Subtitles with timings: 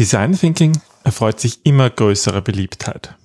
[0.00, 3.18] Design Thinking erfreut sich immer größerer Beliebtheit.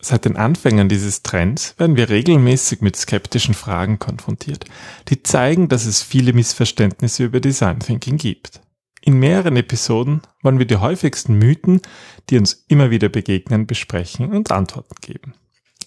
[0.00, 4.64] Seit den Anfängen dieses Trends werden wir regelmäßig mit skeptischen Fragen konfrontiert,
[5.08, 8.62] die zeigen, dass es viele Missverständnisse über Design Thinking gibt.
[9.02, 11.82] In mehreren Episoden wollen wir die häufigsten Mythen,
[12.30, 15.34] die uns immer wieder begegnen, besprechen und Antworten geben.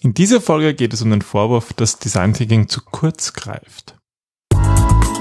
[0.00, 3.96] In dieser Folge geht es um den Vorwurf, dass Design Thinking zu kurz greift.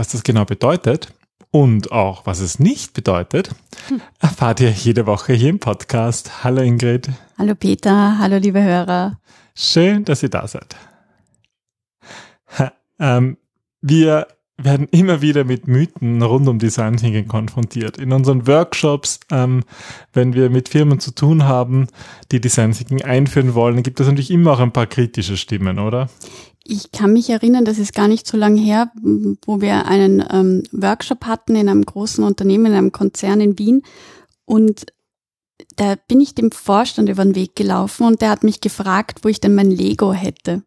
[0.00, 1.12] Was das genau bedeutet
[1.50, 3.50] und auch was es nicht bedeutet,
[3.88, 4.00] hm.
[4.18, 6.42] erfahrt ihr jede Woche hier im Podcast.
[6.42, 7.10] Hallo Ingrid.
[7.36, 9.20] Hallo Peter, hallo liebe Hörer.
[9.54, 10.74] Schön, dass ihr da seid.
[12.98, 13.36] Ähm,
[13.82, 17.98] wir werden immer wieder mit Mythen rund um Design Thinking konfrontiert.
[17.98, 19.64] In unseren Workshops, ähm,
[20.14, 21.88] wenn wir mit Firmen zu tun haben,
[22.32, 26.08] die Design Thinking einführen wollen, gibt es natürlich immer auch ein paar kritische Stimmen, oder?
[26.72, 28.92] Ich kann mich erinnern, das ist gar nicht so lange her,
[29.44, 33.82] wo wir einen ähm, Workshop hatten in einem großen Unternehmen, in einem Konzern in Wien.
[34.44, 34.86] Und
[35.74, 39.28] da bin ich dem Vorstand über den Weg gelaufen und der hat mich gefragt, wo
[39.28, 40.62] ich denn mein Lego hätte.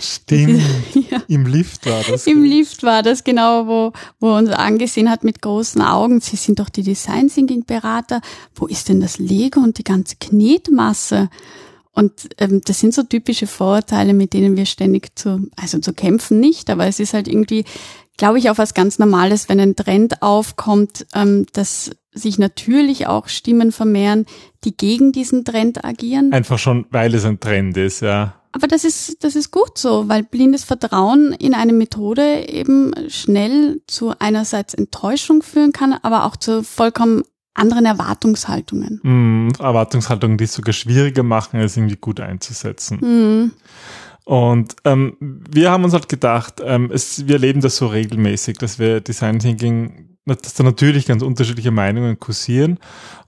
[0.00, 0.62] Stimmt.
[1.10, 1.20] ja.
[1.26, 2.28] Im Lift war das.
[2.28, 6.20] Im Lift war das genau, wo, wo uns angesehen hat mit großen Augen.
[6.20, 8.20] Sie sind doch die Design Thinking Berater.
[8.54, 11.30] Wo ist denn das Lego und die ganze Knetmasse?
[11.94, 16.40] Und ähm, das sind so typische Vorurteile, mit denen wir ständig zu, also zu kämpfen
[16.40, 17.64] nicht, aber es ist halt irgendwie,
[18.16, 23.28] glaube ich, auch was ganz Normales, wenn ein Trend aufkommt, ähm, dass sich natürlich auch
[23.28, 24.26] Stimmen vermehren,
[24.64, 26.32] die gegen diesen Trend agieren.
[26.32, 28.34] Einfach schon, weil es ein Trend ist, ja.
[28.52, 33.80] Aber das ist, das ist gut so, weil blindes Vertrauen in eine Methode eben schnell
[33.86, 37.22] zu einerseits Enttäuschung führen kann, aber auch zu vollkommen
[37.54, 39.00] anderen Erwartungshaltungen.
[39.02, 42.98] Mm, Erwartungshaltungen, die es sogar schwieriger machen, es irgendwie gut einzusetzen.
[42.98, 43.52] Mm.
[44.24, 48.78] Und ähm, wir haben uns halt gedacht, ähm, es, wir erleben das so regelmäßig, dass
[48.78, 52.78] wir Design Thinking, dass da natürlich ganz unterschiedliche Meinungen kursieren.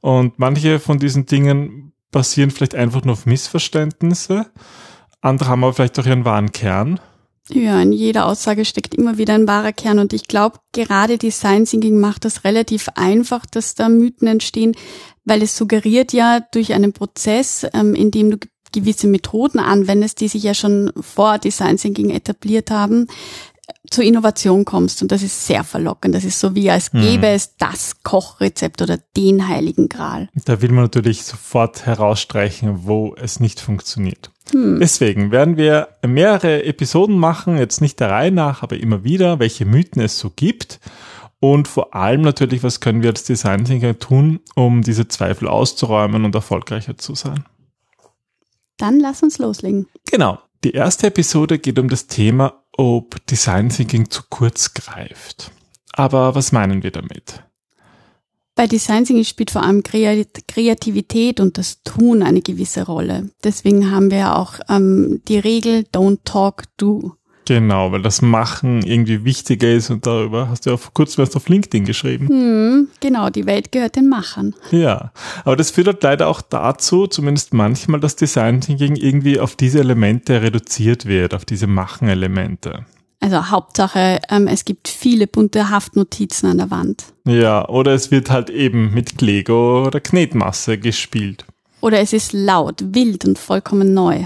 [0.01, 4.47] Und manche von diesen Dingen basieren vielleicht einfach nur auf Missverständnisse.
[5.21, 7.01] Andere haben aber vielleicht auch ihren wahren Kern.
[7.51, 11.67] Ja, in jeder Aussage steckt immer wieder ein wahrer Kern und ich glaube, gerade Design
[11.67, 14.75] Thinking macht das relativ einfach, dass da Mythen entstehen,
[15.25, 18.39] weil es suggeriert ja durch einen Prozess, ähm, in dem du
[18.73, 23.09] gewisse Methoden anwendest, die sich ja schon vor Design Thinking etabliert haben,
[23.91, 25.03] zur Innovation kommst.
[25.03, 26.15] Und das ist sehr verlockend.
[26.15, 27.35] Das ist so wie, als gäbe mhm.
[27.35, 30.29] es das Kochrezept oder den heiligen Gral.
[30.45, 34.31] Da will man natürlich sofort herausstreichen, wo es nicht funktioniert.
[34.51, 34.79] Hm.
[34.81, 39.65] Deswegen werden wir mehrere Episoden machen, jetzt nicht der Reihe nach, aber immer wieder, welche
[39.65, 40.81] Mythen es so gibt.
[41.41, 46.25] Und vor allem natürlich, was können wir als Design Thinker tun, um diese Zweifel auszuräumen
[46.25, 47.45] und erfolgreicher zu sein.
[48.79, 49.87] Dann lass uns loslegen.
[50.11, 50.39] Genau.
[50.65, 55.51] Die erste Episode geht um das Thema, ob Design Thinking zu kurz greift.
[55.93, 57.45] Aber was meinen wir damit?
[58.57, 63.31] Bei Design Thinking spielt vor allem Kreativität und das Tun eine gewisse Rolle.
[63.43, 67.17] Deswegen haben wir auch ähm, die Regel Don't Talk, Do.
[67.47, 71.37] Genau, weil das Machen irgendwie wichtiger ist und darüber hast du ja vor kurzem erst
[71.37, 72.29] auf LinkedIn geschrieben.
[72.29, 74.55] Hm, genau, die Welt gehört den Machern.
[74.71, 75.13] Ja,
[75.45, 79.81] aber das führt halt leider auch dazu, zumindest manchmal, dass Design Thinking irgendwie auf diese
[79.81, 82.87] Elemente reduziert wird, auf diese Machen-Elemente.
[83.25, 87.07] Also Hauptsache, ähm, es gibt viele bunte Haftnotizen an der Wand.
[87.25, 91.47] Ja, oder es wird halt eben mit Lego oder Knetmasse gespielt.
[91.81, 94.25] Oder es ist laut, wild und vollkommen neu.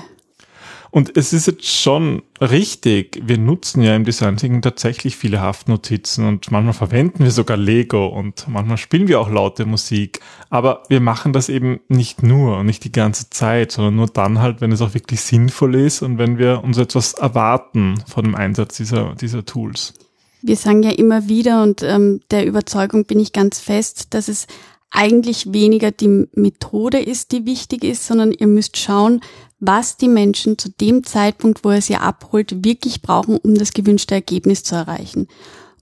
[0.90, 6.26] Und es ist jetzt schon richtig, wir nutzen ja im Design Thinking tatsächlich viele Haftnotizen
[6.26, 10.20] und manchmal verwenden wir sogar Lego und manchmal spielen wir auch laute Musik.
[10.50, 14.40] Aber wir machen das eben nicht nur und nicht die ganze Zeit, sondern nur dann
[14.40, 18.34] halt, wenn es auch wirklich sinnvoll ist und wenn wir uns etwas erwarten von dem
[18.34, 19.94] Einsatz dieser, dieser Tools.
[20.40, 24.46] Wir sagen ja immer wieder und ähm, der Überzeugung bin ich ganz fest, dass es
[24.90, 29.20] eigentlich weniger die Methode ist, die wichtig ist, sondern ihr müsst schauen,
[29.60, 34.14] was die Menschen zu dem Zeitpunkt, wo er sie abholt, wirklich brauchen, um das gewünschte
[34.14, 35.28] Ergebnis zu erreichen.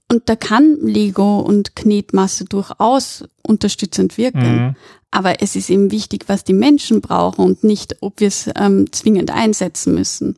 [0.09, 4.55] Und da kann Lego und Knetmasse durchaus unterstützend wirken.
[4.55, 4.75] Mhm.
[5.11, 8.91] Aber es ist eben wichtig, was die Menschen brauchen und nicht, ob wir es ähm,
[8.91, 10.37] zwingend einsetzen müssen.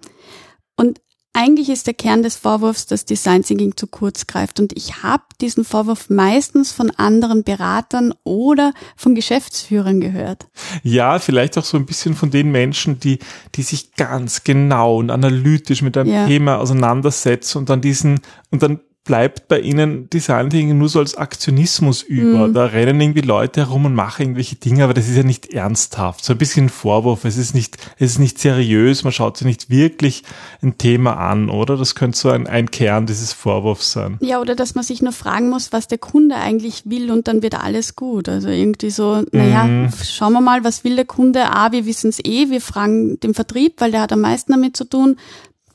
[0.76, 1.02] Und
[1.40, 4.60] eigentlich ist der Kern des Vorwurfs, dass Design Thinking zu kurz greift.
[4.60, 10.48] Und ich habe diesen Vorwurf meistens von anderen Beratern oder von Geschäftsführern gehört.
[10.84, 13.20] Ja, vielleicht auch so ein bisschen von den Menschen, die,
[13.56, 16.28] die sich ganz genau und analytisch mit einem ja.
[16.28, 18.20] Thema auseinandersetzen und dann diesen,
[18.52, 22.48] und dann bleibt bei ihnen Design Thinking nur so als Aktionismus über.
[22.48, 22.54] Mhm.
[22.54, 26.24] Da rennen irgendwie Leute herum und machen irgendwelche Dinge, aber das ist ja nicht ernsthaft.
[26.24, 27.26] So ein bisschen ein Vorwurf.
[27.26, 29.04] Es ist nicht, es ist nicht seriös.
[29.04, 30.22] Man schaut sich nicht wirklich
[30.62, 31.76] ein Thema an, oder?
[31.76, 34.20] Das könnte so ein, ein Kern dieses Vorwurfs sein.
[34.22, 37.42] Ja, oder dass man sich nur fragen muss, was der Kunde eigentlich will und dann
[37.42, 38.30] wird alles gut.
[38.30, 39.90] Also irgendwie so, naja, mhm.
[40.04, 41.46] schauen wir mal, was will der Kunde?
[41.46, 42.52] Ah, wir wissen es eh.
[42.52, 45.16] Wir fragen den Vertrieb, weil der hat am meisten damit zu tun.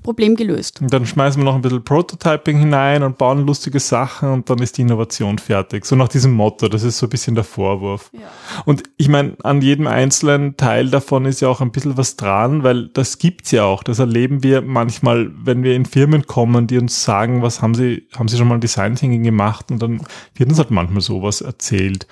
[0.05, 0.83] Problem gelöst.
[0.83, 4.59] Und dann schmeißen wir noch ein bisschen Prototyping hinein und bauen lustige Sachen und dann
[4.59, 5.87] ist die Innovation fertig.
[5.87, 8.11] So nach diesem Motto, das ist so ein bisschen der Vorwurf.
[8.13, 8.21] Ja.
[8.67, 12.63] Und ich meine, an jedem einzelnen Teil davon ist ja auch ein bisschen was dran,
[12.63, 13.83] weil das gibt's ja auch.
[13.83, 18.07] Das erleben wir manchmal, wenn wir in Firmen kommen, die uns sagen, was haben sie,
[18.15, 20.03] haben sie schon mal Design Thinking gemacht und dann
[20.35, 22.07] wird uns halt manchmal sowas erzählt.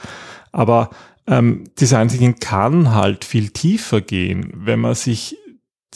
[0.50, 0.88] Aber
[1.26, 5.36] ähm, Design Thinking kann halt viel tiefer gehen, wenn man sich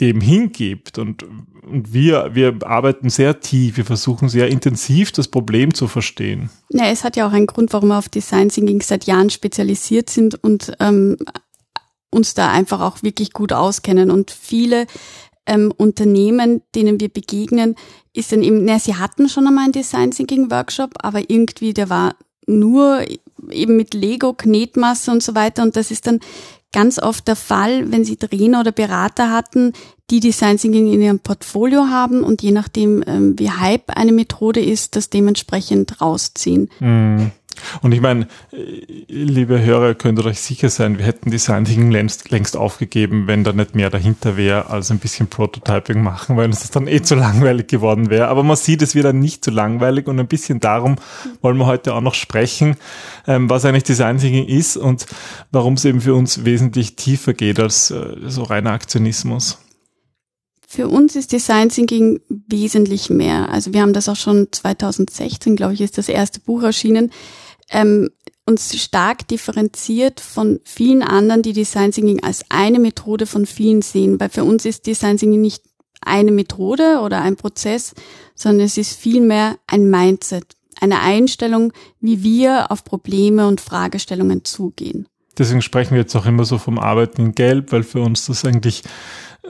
[0.00, 0.98] dem hingibt.
[0.98, 6.50] Und, und wir, wir arbeiten sehr tief, wir versuchen sehr intensiv das Problem zu verstehen.
[6.70, 10.10] Ja, es hat ja auch einen Grund, warum wir auf Design Thinking seit Jahren spezialisiert
[10.10, 11.16] sind und ähm,
[12.10, 14.10] uns da einfach auch wirklich gut auskennen.
[14.10, 14.86] Und viele
[15.46, 17.74] ähm, Unternehmen, denen wir begegnen,
[18.12, 21.90] ist dann eben, na, sie hatten schon einmal einen Design Thinking Workshop, aber irgendwie der
[21.90, 22.16] war
[22.46, 23.04] nur
[23.50, 25.62] eben mit Lego, Knetmasse und so weiter.
[25.62, 26.20] Und das ist dann
[26.76, 29.72] ganz oft der Fall, wenn Sie Trainer oder Berater hatten,
[30.10, 34.60] die Design Thinking in ihrem Portfolio haben und je nachdem, ähm, wie Hype eine Methode
[34.60, 36.68] ist, das dementsprechend rausziehen.
[36.80, 37.30] Mhm.
[37.82, 38.28] Und ich meine,
[39.08, 43.44] liebe Hörer, könnt ihr euch sicher sein, wir hätten Design Thinking längst, längst aufgegeben, wenn
[43.44, 47.02] da nicht mehr dahinter wäre, als ein bisschen Prototyping machen, weil uns das dann eh
[47.02, 48.28] zu langweilig geworden wäre.
[48.28, 50.96] Aber man sieht, es wird dann nicht zu langweilig und ein bisschen darum
[51.42, 52.76] wollen wir heute auch noch sprechen,
[53.26, 55.06] ähm, was eigentlich Design Thinking ist und
[55.50, 59.58] warum es eben für uns wesentlich tiefer geht als äh, so reiner Aktionismus.
[60.66, 63.50] Für uns ist Design Thinking wesentlich mehr.
[63.50, 67.10] Also wir haben das auch schon 2016, glaube ich, ist das erste Buch erschienen
[67.70, 68.10] ähm,
[68.44, 74.20] uns stark differenziert von vielen anderen, die Design Thinking als eine Methode von vielen sehen.
[74.20, 75.64] Weil für uns ist Design Thinking nicht
[76.00, 77.94] eine Methode oder ein Prozess,
[78.34, 80.44] sondern es ist vielmehr ein Mindset,
[80.80, 85.08] eine Einstellung, wie wir auf Probleme und Fragestellungen zugehen.
[85.36, 88.44] Deswegen sprechen wir jetzt auch immer so vom Arbeiten in Gelb, weil für uns das
[88.44, 88.82] eigentlich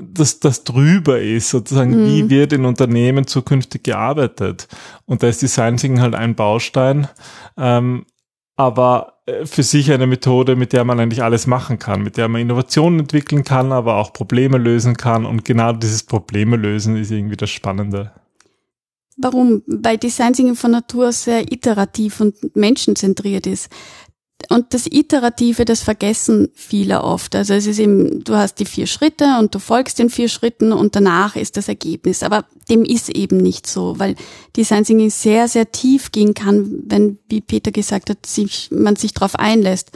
[0.00, 2.06] das, das drüber ist, sozusagen, mhm.
[2.06, 4.69] wie wird in Unternehmen zukünftig gearbeitet.
[5.04, 7.08] Und da ist Design Thinking halt ein Baustein,
[7.56, 8.06] ähm,
[8.56, 12.28] aber äh, für sich eine Methode, mit der man eigentlich alles machen kann, mit der
[12.28, 15.26] man Innovationen entwickeln kann, aber auch Probleme lösen kann.
[15.26, 18.12] Und genau dieses Probleme lösen ist irgendwie das Spannende.
[19.19, 19.62] Warum?
[19.66, 23.70] Weil Design Thinking von Natur sehr iterativ und menschenzentriert ist
[24.48, 27.34] und das Iterative, das vergessen viele oft.
[27.34, 30.72] Also es ist eben, du hast die vier Schritte und du folgst den vier Schritten
[30.72, 32.22] und danach ist das Ergebnis.
[32.22, 34.14] Aber dem ist eben nicht so, weil
[34.56, 39.14] Design Thinking sehr, sehr tief gehen kann, wenn, wie Peter gesagt hat, sich, man sich
[39.14, 39.90] darauf einlässt.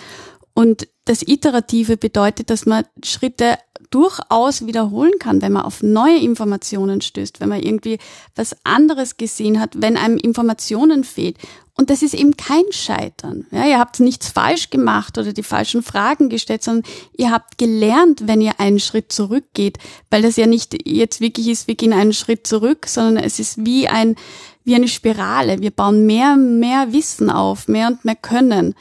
[0.55, 3.59] Und das Iterative bedeutet, dass man Schritte
[3.91, 7.99] durchaus wiederholen kann, wenn man auf neue Informationen stößt, wenn man irgendwie
[8.37, 11.37] was anderes gesehen hat, wenn einem Informationen fehlt.
[11.77, 13.47] Und das ist eben kein Scheitern.
[13.51, 16.85] Ja, ihr habt nichts falsch gemacht oder die falschen Fragen gestellt, sondern
[17.17, 19.79] ihr habt gelernt, wenn ihr einen Schritt zurückgeht,
[20.11, 23.65] weil das ja nicht jetzt wirklich ist, wir gehen einen Schritt zurück, sondern es ist
[23.65, 24.17] wie ein,
[24.63, 25.63] wie eine Spirale.
[25.63, 28.75] Wir bauen mehr, mehr Wissen auf, mehr und mehr Können.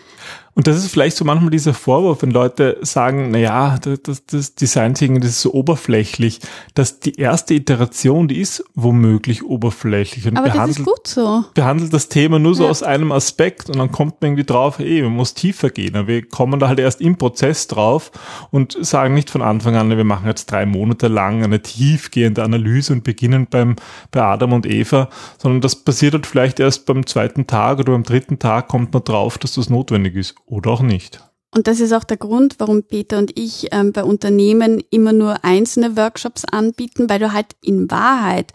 [0.56, 4.56] Und das ist vielleicht so manchmal dieser Vorwurf, wenn Leute sagen, na ja, das, das
[4.56, 6.40] Design Thinking, das ist so oberflächlich,
[6.74, 11.46] dass die erste Iteration, die ist womöglich oberflächlich und Aber behandelt, das ist gut so.
[11.54, 12.70] behandelt das Thema nur so ja.
[12.70, 16.08] aus einem Aspekt und dann kommt man irgendwie drauf, ey, man muss tiefer gehen.
[16.08, 18.12] Wir kommen da halt erst im Prozess drauf
[18.52, 22.94] und sagen nicht von Anfang an, wir machen jetzt drei Monate lang eine tiefgehende Analyse
[22.94, 23.76] und beginnen beim,
[24.12, 28.04] bei Adam und Eva, sondern das passiert halt vielleicht erst beim zweiten Tag oder beim
[28.04, 31.24] dritten Tag kommt man drauf, dass das notwendig ist oder auch nicht.
[31.52, 35.44] Und das ist auch der Grund, warum Peter und ich ähm, bei Unternehmen immer nur
[35.44, 38.54] einzelne Workshops anbieten, weil du halt in Wahrheit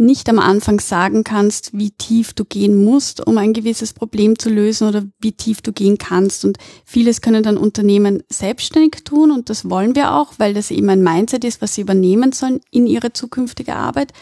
[0.00, 4.48] nicht am Anfang sagen kannst, wie tief du gehen musst, um ein gewisses Problem zu
[4.48, 6.46] lösen oder wie tief du gehen kannst.
[6.46, 6.56] Und
[6.86, 11.02] vieles können dann Unternehmen selbstständig tun und das wollen wir auch, weil das eben ein
[11.02, 14.14] Mindset ist, was sie übernehmen sollen in ihre zukünftige Arbeit.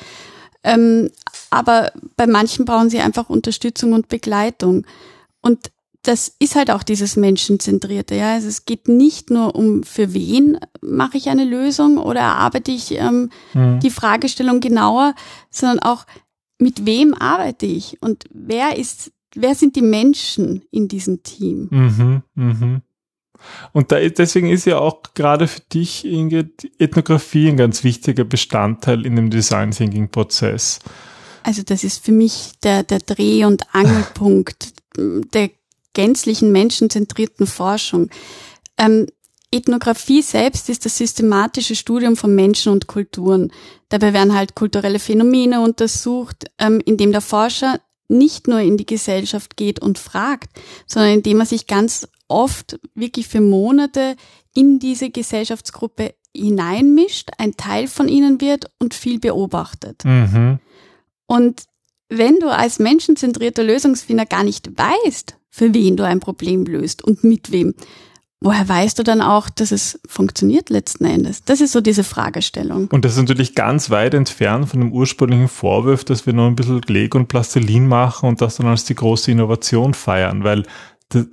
[0.64, 1.10] Ähm,
[1.50, 4.84] aber bei manchen brauchen sie einfach Unterstützung und Begleitung.
[5.42, 5.70] Und
[6.08, 8.14] das ist halt auch dieses Menschenzentrierte.
[8.14, 12.70] Ja, also es geht nicht nur um für wen mache ich eine Lösung oder erarbeite
[12.70, 13.78] ich ähm, mhm.
[13.80, 15.14] die Fragestellung genauer,
[15.50, 16.06] sondern auch
[16.58, 21.68] mit wem arbeite ich und wer ist, wer sind die Menschen in diesem Team?
[21.70, 22.82] Mhm, mhm.
[23.72, 29.04] Und da, deswegen ist ja auch gerade für dich, Ingrid, Ethnographie ein ganz wichtiger Bestandteil
[29.04, 30.80] in dem Design Thinking Prozess.
[31.42, 35.50] Also das ist für mich der, der Dreh- und Angelpunkt der
[35.98, 38.08] gänzlichen menschenzentrierten Forschung.
[38.76, 39.06] Ähm,
[39.50, 43.50] Ethnographie selbst ist das systematische Studium von Menschen und Kulturen.
[43.88, 49.56] Dabei werden halt kulturelle Phänomene untersucht, ähm, indem der Forscher nicht nur in die Gesellschaft
[49.56, 50.50] geht und fragt,
[50.86, 54.14] sondern indem er sich ganz oft wirklich für Monate
[54.54, 60.04] in diese Gesellschaftsgruppe hineinmischt, ein Teil von ihnen wird und viel beobachtet.
[60.04, 60.60] Mhm.
[61.26, 61.64] Und
[62.08, 67.24] wenn du als menschenzentrierter Lösungsfinder gar nicht weißt, für wen du ein Problem löst und
[67.24, 67.74] mit wem,
[68.40, 71.42] woher weißt du dann auch, dass es funktioniert letzten Endes?
[71.44, 72.88] Das ist so diese Fragestellung.
[72.92, 76.54] Und das ist natürlich ganz weit entfernt von dem ursprünglichen Vorwurf, dass wir nur ein
[76.54, 80.64] bisschen Leg und Plastilin machen und das dann als die große Innovation feiern, weil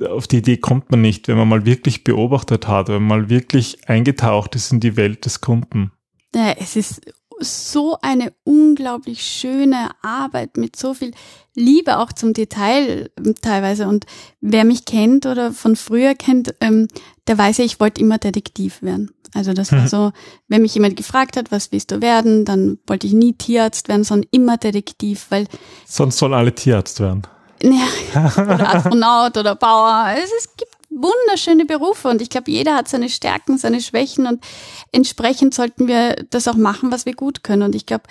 [0.09, 3.29] auf die Idee kommt man nicht, wenn man mal wirklich beobachtet hat, wenn man mal
[3.29, 5.91] wirklich eingetaucht ist in die Welt des Kunden.
[6.33, 7.01] Ja, es ist
[7.39, 11.11] so eine unglaublich schöne Arbeit mit so viel
[11.55, 13.87] Liebe auch zum Detail ähm, teilweise.
[13.87, 14.05] Und
[14.41, 16.87] wer mich kennt oder von früher kennt, ähm,
[17.27, 19.11] der weiß ja, ich wollte immer Detektiv werden.
[19.33, 19.87] Also das war mhm.
[19.87, 20.11] so,
[20.47, 24.05] wenn mich jemand gefragt hat, was willst du werden, dann wollte ich nie Tierarzt werden,
[24.05, 25.47] sondern immer Detektiv, weil
[25.85, 27.23] sonst sollen alle Tierarzt werden.
[27.63, 30.13] Ja, oder Astronaut oder Bauer.
[30.17, 34.43] Es, es gibt wunderschöne Berufe und ich glaube, jeder hat seine Stärken, seine Schwächen und
[34.91, 37.63] entsprechend sollten wir das auch machen, was wir gut können.
[37.63, 38.03] Und ich glaube,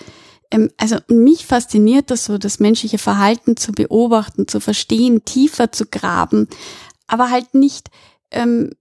[0.50, 5.86] ähm, also mich fasziniert das so, das menschliche Verhalten zu beobachten, zu verstehen, tiefer zu
[5.86, 6.48] graben,
[7.06, 7.90] aber halt nicht
[8.30, 8.72] ähm,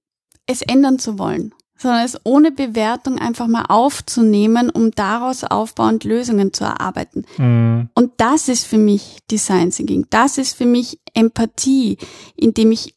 [0.45, 6.53] es ändern zu wollen, sondern es ohne Bewertung einfach mal aufzunehmen, um daraus aufbauend Lösungen
[6.53, 7.25] zu erarbeiten.
[7.37, 7.89] Mhm.
[7.95, 10.05] Und das ist für mich Design Thinking.
[10.09, 11.97] Das ist für mich Empathie,
[12.35, 12.95] indem ich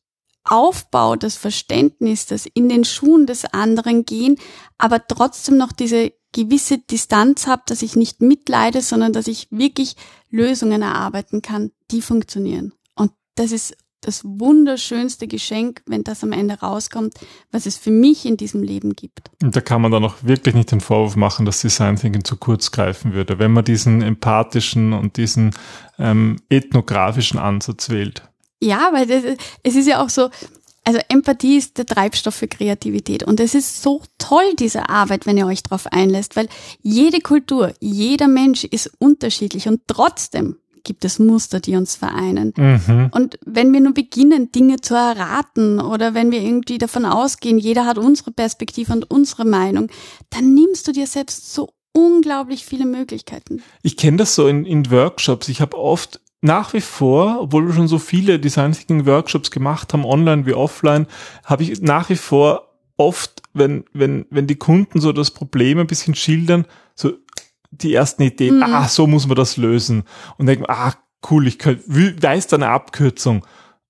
[0.49, 4.37] Aufbau, das Verständnis, das in den Schuhen des anderen gehen,
[4.79, 9.97] aber trotzdem noch diese gewisse Distanz habe, dass ich nicht mitleide, sondern dass ich wirklich
[10.31, 12.73] Lösungen erarbeiten kann, die funktionieren.
[12.95, 13.76] Und das ist
[14.07, 17.15] das wunderschönste Geschenk, wenn das am Ende rauskommt,
[17.50, 19.31] was es für mich in diesem Leben gibt.
[19.43, 22.37] Und da kann man dann auch wirklich nicht den Vorwurf machen, dass Design Thinking zu
[22.37, 25.53] kurz greifen würde, wenn man diesen empathischen und diesen
[25.99, 28.23] ähm, ethnografischen Ansatz wählt.
[28.61, 29.25] Ja, weil das,
[29.63, 30.31] es ist ja auch so,
[30.85, 33.25] also Empathie ist der Treibstoff für Kreativität.
[33.25, 36.49] Und es ist so toll, diese Arbeit, wenn ihr euch darauf einlässt, weil
[36.81, 42.55] jede Kultur, jeder Mensch ist unterschiedlich und trotzdem gibt es Muster, die uns vereinen.
[42.57, 43.11] Mhm.
[43.13, 47.85] Und wenn wir nur beginnen, Dinge zu erraten oder wenn wir irgendwie davon ausgehen, jeder
[47.85, 49.89] hat unsere Perspektive und unsere Meinung,
[50.31, 53.63] dann nimmst du dir selbst so unglaublich viele Möglichkeiten.
[53.83, 55.49] Ich kenne das so in, in Workshops.
[55.49, 59.93] Ich habe oft nach wie vor, obwohl wir schon so viele Design Thinking Workshops gemacht
[59.93, 61.07] haben, online wie offline,
[61.45, 62.66] habe ich nach wie vor
[62.97, 67.12] oft, wenn, wenn, wenn die Kunden so das Problem ein bisschen schildern, so
[67.71, 68.62] die ersten Ideen, mhm.
[68.62, 70.05] ah, so muss man das lösen.
[70.38, 70.95] Und denken, ah,
[71.31, 73.45] cool, ich könnte, weiß da eine Abkürzung.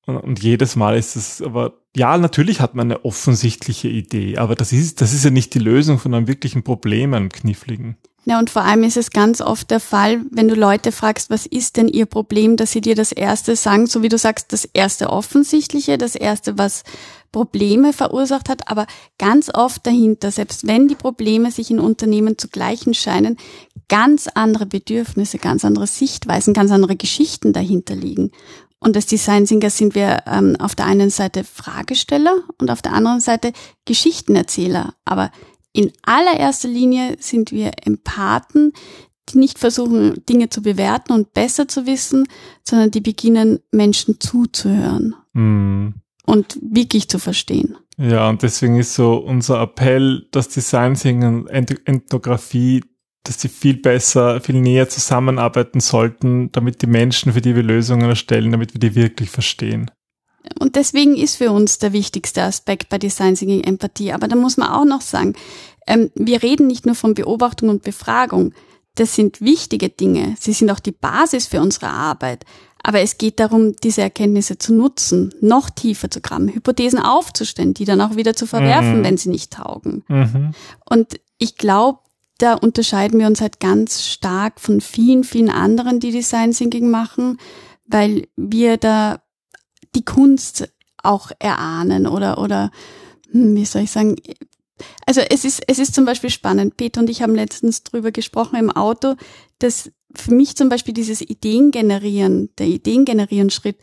[0.07, 4.55] Und, und jedes Mal ist es aber, ja, natürlich hat man eine offensichtliche Idee, aber
[4.55, 7.97] das ist, das ist ja nicht die Lösung von einem wirklichen Problem, einem kniffligen.
[8.29, 11.47] Ja, und vor allem ist es ganz oft der Fall, wenn du Leute fragst, was
[11.47, 14.65] ist denn ihr Problem, dass sie dir das erste sagen, so wie du sagst, das
[14.65, 16.83] erste offensichtliche, das erste, was
[17.31, 22.49] Probleme verursacht hat, aber ganz oft dahinter, selbst wenn die Probleme sich in Unternehmen zu
[22.49, 23.37] gleichen scheinen,
[23.89, 28.33] ganz andere Bedürfnisse, ganz andere Sichtweisen, ganz andere Geschichten dahinter liegen.
[28.81, 32.93] Und als Design Thinker sind wir ähm, auf der einen Seite Fragesteller und auf der
[32.93, 33.53] anderen Seite
[33.85, 34.95] Geschichtenerzähler.
[35.05, 35.31] Aber
[35.77, 38.73] in allererster Linie sind wir Empathen,
[39.29, 42.27] die nicht versuchen, Dinge zu bewerten und besser zu wissen,
[42.65, 45.89] sondern die beginnen, Menschen zuzuhören mm.
[46.25, 47.77] und wirklich zu verstehen.
[47.99, 52.83] Ja, und deswegen ist so unser Appell, dass Design Thinking und Ethnographie,
[53.25, 58.09] dass sie viel besser, viel näher zusammenarbeiten sollten, damit die Menschen, für die wir Lösungen
[58.09, 59.91] erstellen, damit wir die wirklich verstehen.
[60.59, 64.13] Und deswegen ist für uns der wichtigste Aspekt bei Design Thinking Empathie.
[64.13, 65.35] Aber da muss man auch noch sagen,
[65.87, 68.53] ähm, wir reden nicht nur von Beobachtung und Befragung.
[68.95, 70.37] Das sind wichtige Dinge.
[70.39, 72.45] Sie sind auch die Basis für unsere Arbeit.
[72.83, 77.85] Aber es geht darum, diese Erkenntnisse zu nutzen, noch tiefer zu graben, Hypothesen aufzustellen, die
[77.85, 79.05] dann auch wieder zu verwerfen, mhm.
[79.05, 80.05] wenn sie nicht taugen.
[80.07, 80.53] Mhm.
[80.89, 81.99] Und ich glaube,
[82.39, 87.39] da unterscheiden wir uns halt ganz stark von vielen, vielen anderen, die Design Thinking machen,
[87.87, 89.21] weil wir da
[89.97, 90.69] die Kunst
[91.03, 92.71] auch erahnen oder, oder,
[93.31, 94.17] hm, wie soll ich sagen,
[95.07, 96.77] also es ist, es ist zum Beispiel spannend.
[96.77, 99.15] Peter und ich haben letztens drüber gesprochen im Auto,
[99.59, 103.79] dass für mich zum Beispiel dieses Ideengenerieren, der Ideengenerieren-Schritt,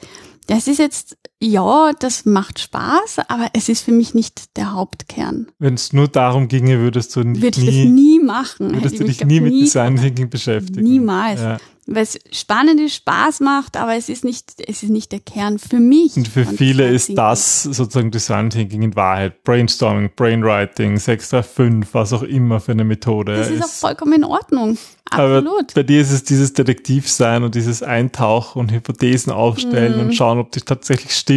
[0.47, 5.47] das ist jetzt, ja, das macht Spaß, aber es ist für mich nicht der Hauptkern.
[5.59, 8.73] Wenn es nur darum ginge, würdest du nie, Würde ich das nie machen.
[8.73, 10.83] Würdest du dich nie mit Design Thinking beschäftigen?
[10.83, 11.41] Niemals.
[11.41, 11.57] Ja.
[11.85, 15.59] Weil es spannend ist, Spaß macht, aber es ist nicht, es ist nicht der Kern
[15.59, 16.15] für mich.
[16.15, 19.43] Und für viele ist das sozusagen Design Thinking in Wahrheit.
[19.43, 23.35] Brainstorming, Brainwriting, 635, was auch immer für eine Methode.
[23.35, 24.77] Das ist, ist auch vollkommen in Ordnung.
[25.09, 25.59] Absolut.
[25.59, 30.07] Aber bei dir ist es dieses Detektivsein und dieses Eintauchen und Hypothesen aufstellen mhm.
[30.07, 31.32] und schauen, ob die tatsächlich stimmen.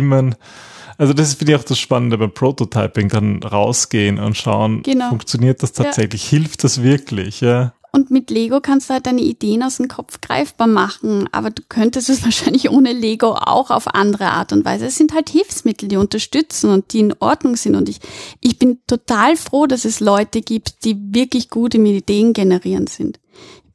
[0.99, 5.11] Also das finde ich auch das Spannende beim Prototyping, dann rausgehen und schauen, genau.
[5.11, 6.38] funktioniert das tatsächlich, ja.
[6.38, 7.75] hilft das wirklich, ja.
[7.93, 11.31] Und mit Lego kannst du halt deine Ideen aus dem Kopf greifbar machen.
[11.33, 14.85] Aber du könntest es wahrscheinlich ohne Lego auch auf andere Art und Weise.
[14.85, 17.75] Es sind halt Hilfsmittel, die unterstützen und die in Ordnung sind.
[17.75, 18.00] Und ich,
[18.43, 23.19] ich bin total froh, dass es Leute gibt, die wirklich gut im Ideen generieren sind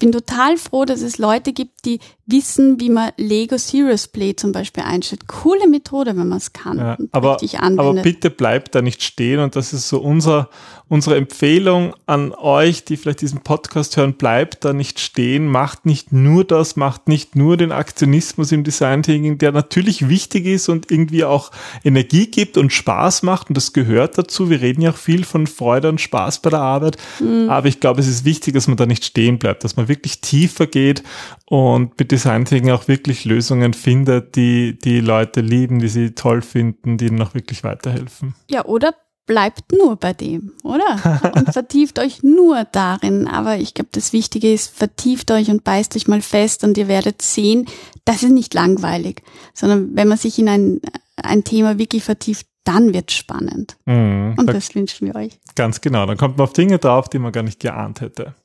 [0.01, 1.99] bin total froh, dass es Leute gibt, die
[2.31, 5.27] wissen, wie man Lego Serious Play zum Beispiel einstellt.
[5.27, 6.77] Coole Methode, wenn man es kann.
[6.77, 10.49] Ja, aber, aber bitte bleibt da nicht stehen und das ist so unser,
[10.91, 16.11] unsere Empfehlung an euch, die vielleicht diesen Podcast hören, bleibt da nicht stehen, macht nicht
[16.11, 20.91] nur das, macht nicht nur den Aktionismus im Design Thinking, der natürlich wichtig ist und
[20.91, 21.51] irgendwie auch
[21.83, 24.49] Energie gibt und Spaß macht und das gehört dazu.
[24.49, 27.49] Wir reden ja auch viel von Freude und Spaß bei der Arbeit, mhm.
[27.49, 30.19] aber ich glaube, es ist wichtig, dass man da nicht stehen bleibt, dass man wirklich
[30.19, 31.03] tiefer geht
[31.45, 36.43] und mit Design Thinking auch wirklich Lösungen findet, die die Leute lieben, die sie toll
[36.43, 38.35] finden, die ihnen auch wirklich weiterhelfen.
[38.47, 38.93] Ja, oder
[39.25, 41.31] bleibt nur bei dem, oder?
[41.35, 43.27] Und vertieft euch nur darin.
[43.27, 46.87] Aber ich glaube, das Wichtige ist, vertieft euch und beißt euch mal fest und ihr
[46.87, 47.65] werdet sehen,
[48.05, 49.23] das ist nicht langweilig,
[49.55, 50.81] sondern wenn man sich in ein,
[51.15, 53.77] ein Thema wirklich vertieft, dann wird's spannend.
[53.85, 55.39] Mhm, und das wünschen wir euch.
[55.55, 56.05] Ganz genau.
[56.05, 58.35] Dann kommt man auf Dinge drauf, die man gar nicht geahnt hätte.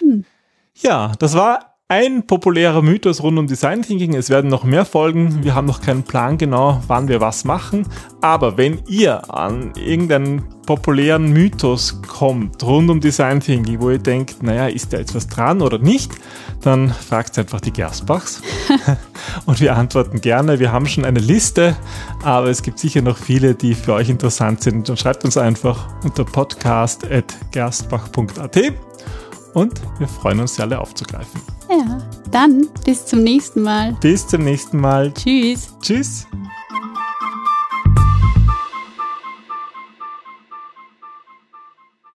[0.00, 0.24] Hm.
[0.74, 4.14] Ja, das war ein populärer Mythos rund um Design Thinking.
[4.14, 5.44] Es werden noch mehr folgen.
[5.44, 7.86] Wir haben noch keinen Plan genau, wann wir was machen.
[8.22, 14.42] Aber wenn ihr an irgendeinen populären Mythos kommt rund um Design Thinking, wo ihr denkt,
[14.42, 16.12] naja, ist da jetzt was dran oder nicht,
[16.62, 18.40] dann fragt einfach die Gerstbachs.
[19.44, 20.60] Und wir antworten gerne.
[20.60, 21.76] Wir haben schon eine Liste,
[22.22, 24.88] aber es gibt sicher noch viele, die für euch interessant sind.
[24.88, 28.91] Dann schreibt uns einfach unter podcast.gerstbach.at
[29.54, 31.40] und wir freuen uns, sie alle aufzugreifen.
[31.70, 31.98] Ja,
[32.30, 33.96] dann bis zum nächsten Mal.
[34.00, 35.12] Bis zum nächsten Mal.
[35.12, 35.74] Tschüss.
[35.80, 36.26] Tschüss.